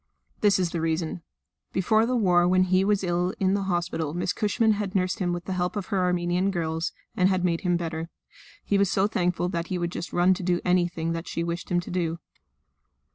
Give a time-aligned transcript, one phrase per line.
[0.39, 1.21] This is the reason.
[1.73, 5.31] Before the war when he was ill in the hospital Miss Cushman had nursed him
[5.31, 8.09] with the help of her Armenian girls, and had made him better;
[8.63, 11.69] he was so thankful that he would just run to do anything that she wished
[11.69, 12.17] him to do.